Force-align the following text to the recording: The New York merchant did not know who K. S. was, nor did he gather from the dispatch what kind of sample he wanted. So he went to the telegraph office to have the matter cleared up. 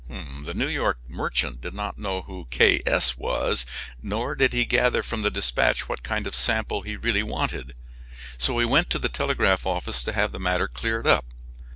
The 0.09 0.55
New 0.55 0.67
York 0.67 0.97
merchant 1.07 1.61
did 1.61 1.75
not 1.75 1.99
know 1.99 2.23
who 2.23 2.47
K. 2.49 2.81
S. 2.87 3.19
was, 3.19 3.67
nor 4.01 4.33
did 4.33 4.51
he 4.51 4.65
gather 4.65 5.03
from 5.03 5.21
the 5.21 5.29
dispatch 5.29 5.87
what 5.87 6.01
kind 6.01 6.25
of 6.25 6.33
sample 6.33 6.81
he 6.81 6.97
wanted. 6.97 7.75
So 8.39 8.57
he 8.57 8.65
went 8.65 8.89
to 8.89 8.97
the 8.97 9.09
telegraph 9.09 9.63
office 9.67 10.01
to 10.01 10.13
have 10.13 10.31
the 10.31 10.39
matter 10.39 10.67
cleared 10.67 11.05
up. 11.05 11.25